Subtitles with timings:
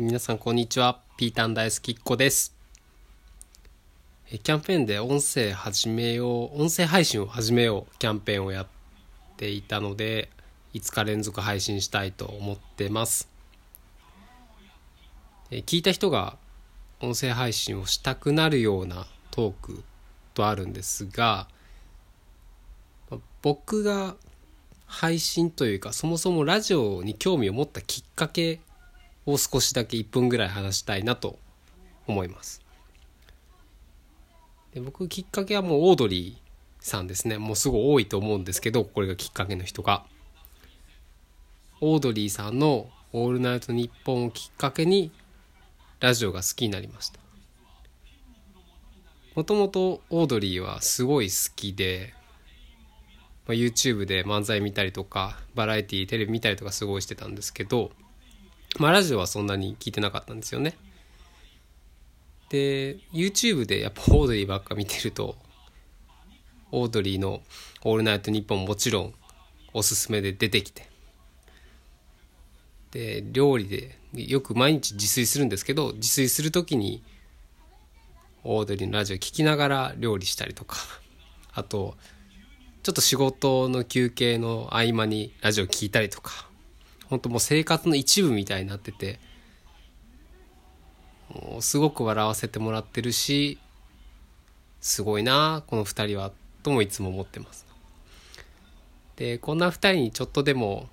[0.00, 1.00] 皆さんこんにちは。
[1.16, 2.54] ピータン大好きっ子です。
[4.30, 8.66] キャンペーンで音声始めよう音声配信を始めようキャンペーンをやっ
[9.36, 10.28] ていたので
[10.72, 13.28] 5日連続配信したいと思ってます。
[15.50, 16.36] 聞いた人が
[17.00, 19.82] 音声配信をしたくなるようなトーク
[20.32, 21.48] とあるんですが
[23.42, 24.14] 僕が
[24.86, 28.60] 配信というかそもそもラジオに興味を持ったきっかけ
[29.32, 31.38] を少しだけ1分ぐらい話したいなと
[32.06, 32.62] 思います。
[34.72, 36.48] で僕きっかけはもうオードリー
[36.80, 37.36] さんですね。
[37.38, 40.04] もうすごい多いと思うんですけどこれがきっかけの人が。
[41.80, 45.12] オードリーさんの「オールナイトニッポン」をきっかけに
[46.00, 47.20] ラジオが好きになりました。
[49.34, 52.14] もともとオードリーはすごい好きで、
[53.46, 57.92] まあ、YouTube で漫才見たりとかバラエティテレビ見たりとかすごいしてたんですけど
[58.76, 60.76] まあラジオはそんなに聞いてなかったんですよね。
[62.50, 65.36] で YouTube でやっぱオードリーばっか見てると
[66.70, 67.42] オードリーの
[67.84, 69.14] 「オールナイトニッポン」もちろん
[69.74, 70.88] おすすめで出てきて。
[72.90, 77.02] で料理でよく毎日自炊するんですけど自炊する時に
[78.44, 80.78] オードリーのラジオ聴きながら料理したりとか。
[81.52, 81.96] あと
[82.82, 86.47] ちょっと仕事の休憩の合間にラジオ聴いたりとか。
[87.08, 89.18] 本当もう生活の一部みたいになってて
[91.30, 93.58] もうすごく笑わせてもらってるし
[94.80, 96.32] すごいなこの2人は
[96.62, 97.66] ともいつも思ってます。
[99.16, 100.88] でこんな2人にちょっとでも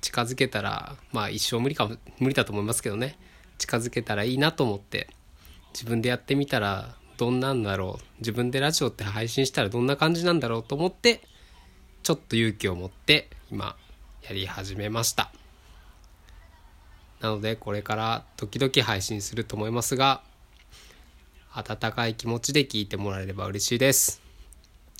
[0.00, 3.16] 近づけたらまあ一生無理かも無理だと思いますけどね。
[3.58, 5.08] 近づけたらいいなと思って
[5.72, 8.04] 自分でやってみたらどんなんだろう。
[8.18, 11.22] 自分でラジオって配信したらどんな感じなんだろうと思って
[12.02, 13.76] ちょっと勇気を持って今
[14.28, 15.30] やり始めました。
[17.20, 20.20] なのでこれから時々配信すると思いますが
[21.52, 24.20] 温かい気持ちで聞いてもらえれば嬉しいです。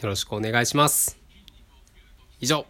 [0.00, 1.16] よろしくお願いします。
[2.40, 2.66] 以上。